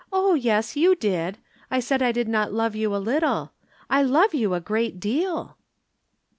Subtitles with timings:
[0.11, 1.37] "Oh, yes, you did.
[1.69, 3.53] I said I did not love you a little.
[3.87, 5.57] I love you a great deal."